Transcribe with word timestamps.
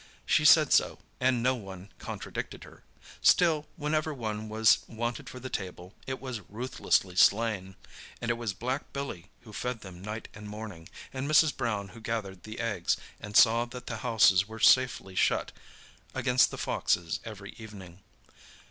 She 0.25 0.45
said 0.45 0.73
so, 0.73 0.97
and 1.19 1.43
no 1.43 1.53
one 1.53 1.91
contradicted 1.99 2.63
her. 2.63 2.81
Still, 3.21 3.67
whenever 3.75 4.15
one 4.15 4.49
was 4.49 4.79
wanted 4.87 5.29
for 5.29 5.39
the 5.39 5.47
table, 5.51 5.93
it 6.07 6.19
was 6.19 6.41
ruthlessly 6.49 7.15
slain. 7.15 7.75
And 8.19 8.31
it 8.31 8.33
was 8.33 8.51
black 8.55 8.93
Billy 8.93 9.27
who 9.41 9.53
fed 9.53 9.81
them 9.81 10.01
night 10.01 10.27
and 10.33 10.49
morning, 10.49 10.89
and 11.13 11.29
Mrs. 11.29 11.55
Brown 11.55 11.89
who 11.89 12.01
gathered 12.01 12.41
the 12.41 12.59
eggs, 12.59 12.97
and 13.19 13.37
saw 13.37 13.65
that 13.65 13.85
the 13.85 13.97
houses 13.97 14.47
were 14.47 14.59
safely 14.59 15.13
shut 15.13 15.51
against 16.15 16.49
the 16.49 16.57
foxes 16.57 17.19
every 17.23 17.51
evening. 17.59 17.99